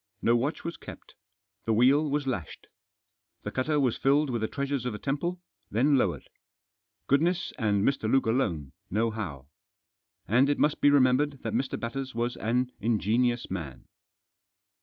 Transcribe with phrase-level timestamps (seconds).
[0.23, 1.13] No watch was kept.
[1.65, 2.65] The wheel was lashed.
[3.43, 5.39] The cutter was filled with the treasures of the temple,
[5.69, 6.27] then lowered.
[7.05, 8.11] Goodness and Mr.
[8.11, 9.45] Luke alone know how.
[10.27, 11.79] And it must be remembered that Mr.
[11.79, 13.85] Batters was an ingenious man.